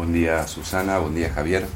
[0.00, 1.66] Buen día Susana, buen día Javier.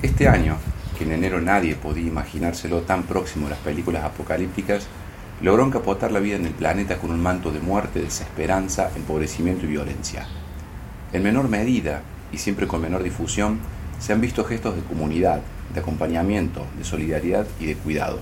[0.00, 0.56] Este año,
[0.96, 4.86] que en enero nadie podía imaginárselo tan próximo a las películas apocalípticas,
[5.42, 9.68] logró encapotar la vida en el planeta con un manto de muerte, desesperanza, empobrecimiento y
[9.68, 10.26] violencia.
[11.12, 12.00] En menor medida,
[12.32, 13.58] y siempre con menor difusión,
[13.98, 15.42] se han visto gestos de comunidad,
[15.74, 18.18] de acompañamiento, de solidaridad y de cuidado.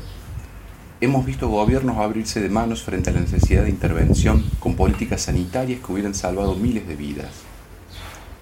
[1.01, 5.79] Hemos visto gobiernos abrirse de manos frente a la necesidad de intervención con políticas sanitarias
[5.79, 7.54] que hubieran salvado miles de vidas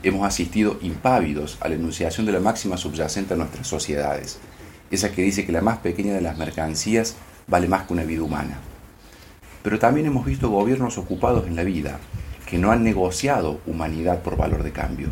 [0.02, 4.38] hemos asistido impávidos a la enunciación de la máxima subyacente a nuestras sociedades,
[4.90, 7.16] esa que dice que la más pequeña de las mercancías
[7.46, 8.58] vale más que una vida humana.
[9.62, 11.98] Pero también hemos visto gobiernos ocupados en la vida,
[12.46, 15.08] que no han negociado humanidad por valor de cambio.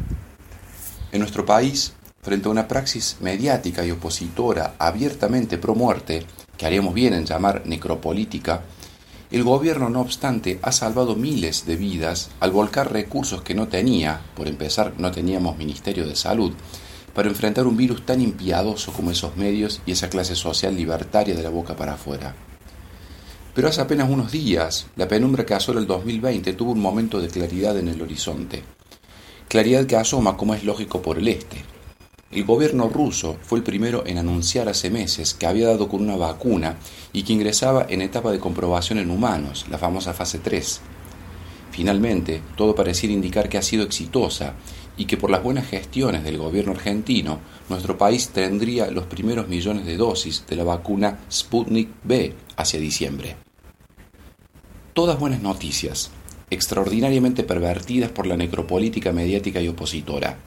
[1.13, 6.25] En nuestro país, frente a una praxis mediática y opositora abiertamente pro muerte,
[6.57, 8.63] que haríamos bien en llamar necropolítica,
[9.31, 14.23] el gobierno, no obstante, ha salvado miles de vidas al volcar recursos que no tenía,
[14.35, 16.53] por empezar no teníamos Ministerio de Salud,
[17.15, 21.43] para enfrentar un virus tan impiadoso como esos medios y esa clase social libertaria de
[21.43, 22.35] la boca para afuera.
[23.55, 27.29] Pero hace apenas unos días, la penumbra que asola el 2020 tuvo un momento de
[27.29, 28.65] claridad en el horizonte.
[29.49, 31.65] Claridad que asoma, como es lógico, por el este,
[32.33, 36.17] el gobierno ruso fue el primero en anunciar hace meses que había dado con una
[36.17, 36.77] vacuna
[37.13, 40.81] y que ingresaba en etapa de comprobación en humanos, la famosa fase 3.
[41.73, 44.55] Finalmente, todo pareciera indicar que ha sido exitosa
[44.97, 49.85] y que por las buenas gestiones del gobierno argentino, nuestro país tendría los primeros millones
[49.85, 53.37] de dosis de la vacuna Sputnik B hacia diciembre.
[54.93, 56.13] Todas buenas noticias,
[56.49, 60.39] extraordinariamente pervertidas por la necropolítica mediática y opositora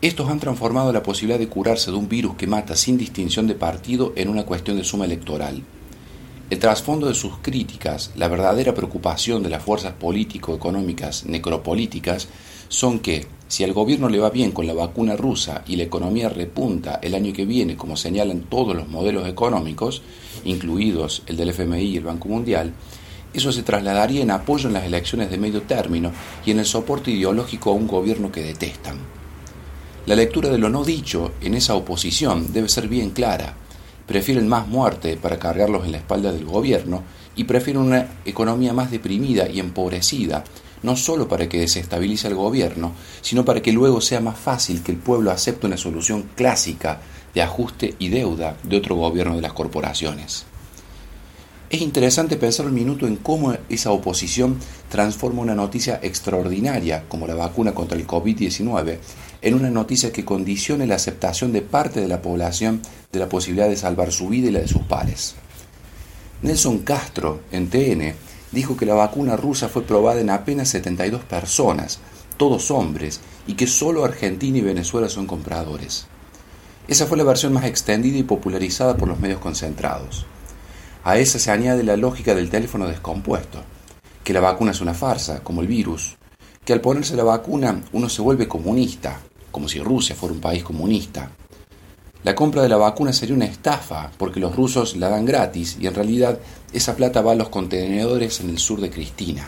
[0.00, 3.54] estos han transformado la posibilidad de curarse de un virus que mata sin distinción de
[3.54, 5.62] partido en una cuestión de suma electoral.
[6.50, 12.28] El trasfondo de sus críticas, la verdadera preocupación de las fuerzas político-económicas necropolíticas,
[12.68, 16.28] son que, si al gobierno le va bien con la vacuna rusa y la economía
[16.28, 20.02] repunta el año que viene, como señalan todos los modelos económicos,
[20.44, 22.74] incluidos el del FMI y el Banco Mundial,
[23.32, 26.12] eso se trasladaría en apoyo en las elecciones de medio término
[26.44, 29.23] y en el soporte ideológico a un gobierno que detestan.
[30.06, 33.54] La lectura de lo no dicho en esa oposición debe ser bien clara.
[34.06, 37.02] Prefieren más muerte para cargarlos en la espalda del gobierno
[37.36, 40.44] y prefieren una economía más deprimida y empobrecida,
[40.82, 44.92] no solo para que desestabilice al gobierno, sino para que luego sea más fácil que
[44.92, 47.00] el pueblo acepte una solución clásica
[47.32, 50.44] de ajuste y deuda de otro gobierno de las corporaciones.
[51.74, 57.34] Es interesante pensar un minuto en cómo esa oposición transforma una noticia extraordinaria como la
[57.34, 58.98] vacuna contra el COVID-19
[59.42, 62.80] en una noticia que condicione la aceptación de parte de la población
[63.10, 65.34] de la posibilidad de salvar su vida y la de sus pares.
[66.42, 68.14] Nelson Castro, en TN,
[68.52, 71.98] dijo que la vacuna rusa fue probada en apenas 72 personas,
[72.36, 73.18] todos hombres,
[73.48, 76.06] y que solo Argentina y Venezuela son compradores.
[76.86, 80.24] Esa fue la versión más extendida y popularizada por los medios concentrados.
[81.06, 83.60] A esa se añade la lógica del teléfono descompuesto,
[84.24, 86.16] que la vacuna es una farsa, como el virus,
[86.64, 89.20] que al ponerse la vacuna uno se vuelve comunista,
[89.50, 91.30] como si Rusia fuera un país comunista.
[92.22, 95.86] La compra de la vacuna sería una estafa, porque los rusos la dan gratis y
[95.86, 96.38] en realidad
[96.72, 99.46] esa plata va a los contenedores en el sur de Cristina.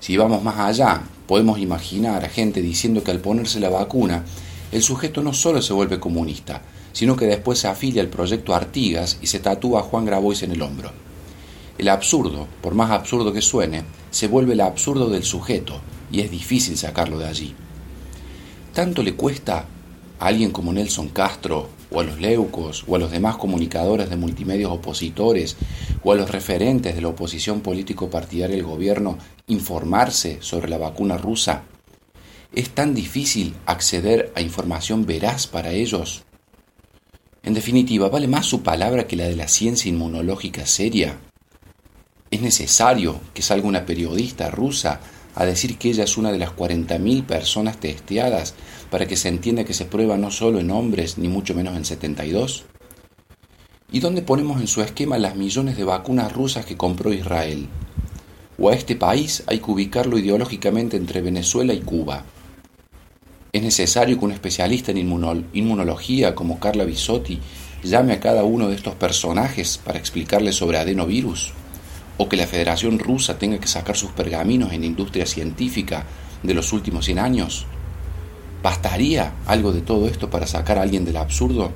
[0.00, 4.24] Si vamos más allá, podemos imaginar a gente diciendo que al ponerse la vacuna,
[4.72, 6.60] el sujeto no solo se vuelve comunista,
[6.92, 10.52] sino que después se afilia al proyecto Artigas y se tatúa a Juan Grabois en
[10.52, 10.90] el hombro.
[11.78, 15.80] El absurdo, por más absurdo que suene, se vuelve el absurdo del sujeto
[16.12, 17.54] y es difícil sacarlo de allí.
[18.74, 19.64] ¿Tanto le cuesta
[20.18, 24.16] a alguien como Nelson Castro, o a los leucos, o a los demás comunicadores de
[24.16, 25.56] multimedios opositores,
[26.04, 31.62] o a los referentes de la oposición político-partidaria del gobierno informarse sobre la vacuna rusa?
[32.52, 36.24] ¿Es tan difícil acceder a información veraz para ellos?
[37.42, 41.16] En definitiva, ¿vale más su palabra que la de la ciencia inmunológica seria?
[42.30, 45.00] ¿Es necesario que salga una periodista rusa
[45.34, 48.54] a decir que ella es una de las 40.000 personas testeadas
[48.90, 51.84] para que se entienda que se prueba no solo en hombres ni mucho menos en
[51.86, 52.64] 72?
[53.90, 57.68] ¿Y dónde ponemos en su esquema las millones de vacunas rusas que compró Israel?
[58.58, 62.24] ¿O a este país hay que ubicarlo ideológicamente entre Venezuela y Cuba?
[63.60, 64.96] ¿Es necesario que un especialista en
[65.52, 67.38] inmunología como Carla Bisotti
[67.82, 71.52] llame a cada uno de estos personajes para explicarle sobre adenovirus?
[72.16, 76.06] o que la Federación Rusa tenga que sacar sus pergaminos en industria científica
[76.42, 77.66] de los últimos 100 años?
[78.62, 81.70] ¿Bastaría algo de todo esto para sacar a alguien del absurdo?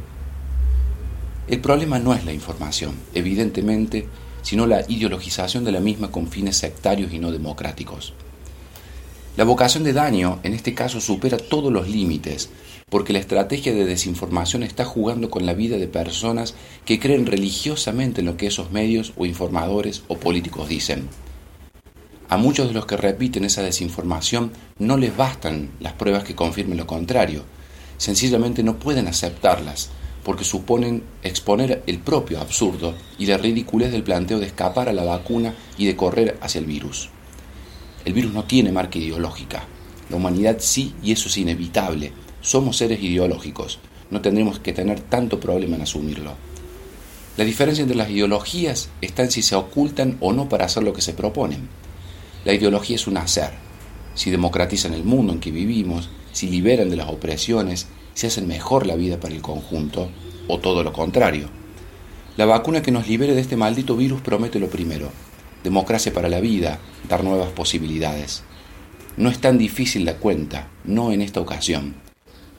[1.49, 4.09] El problema no es la información, evidentemente,
[4.41, 8.15] sino la ideologización de la misma con fines sectarios y no democráticos.
[9.37, 12.51] La vocación de daño en este caso supera todos los límites,
[12.89, 16.55] porque la estrategia de desinformación está jugando con la vida de personas
[16.85, 21.09] que creen religiosamente en lo que esos medios o informadores o políticos dicen.
[22.29, 26.79] A muchos de los que repiten esa desinformación no les bastan las pruebas que confirmen
[26.79, 27.43] lo contrario.
[27.99, 29.91] Sencillamente no pueden aceptarlas,
[30.23, 35.03] porque suponen exponer el propio absurdo y la ridiculez del planteo de escapar a la
[35.03, 37.11] vacuna y de correr hacia el virus.
[38.05, 39.65] El virus no tiene marca ideológica.
[40.11, 42.13] La humanidad sí, y eso es inevitable.
[42.43, 43.79] Somos seres ideológicos.
[44.11, 46.35] No tendremos que tener tanto problema en asumirlo.
[47.37, 50.93] La diferencia entre las ideologías está en si se ocultan o no para hacer lo
[50.93, 51.69] que se proponen.
[52.45, 53.51] La ideología es un hacer.
[54.15, 58.87] Si democratizan el mundo en que vivimos, si liberan de las opresiones, si hacen mejor
[58.87, 60.11] la vida para el conjunto,
[60.47, 61.49] o todo lo contrario.
[62.37, 65.11] La vacuna que nos libere de este maldito virus promete lo primero,
[65.65, 66.79] democracia para la vida,
[67.09, 68.45] dar nuevas posibilidades.
[69.17, 71.95] No es tan difícil la cuenta, no en esta ocasión.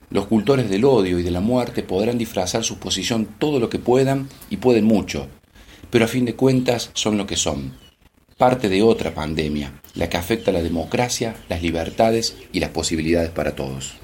[0.09, 3.79] Los cultores del odio y de la muerte podrán disfrazar su posición todo lo que
[3.79, 5.27] puedan y pueden mucho,
[5.89, 7.73] pero a fin de cuentas son lo que son,
[8.37, 13.29] parte de otra pandemia, la que afecta a la democracia, las libertades y las posibilidades
[13.29, 13.95] para todos.